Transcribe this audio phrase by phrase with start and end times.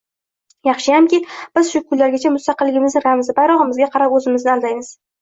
[0.67, 1.19] Yaxshiyamki,
[1.59, 4.97] biz shu kungacha mustaqilligimizning ramzi--- bayrog'imizga qarab o'zimizni aldaymiz